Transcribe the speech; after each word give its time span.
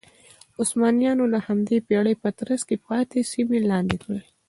عثمانیانو 0.61 1.23
د 1.33 1.35
همدې 1.45 1.77
پېړۍ 1.87 2.15
په 2.23 2.29
ترڅ 2.37 2.61
کې 2.69 2.77
پاتې 2.87 3.19
سیمې 3.31 3.59
لاندې 3.69 3.97
کړې. 4.03 4.21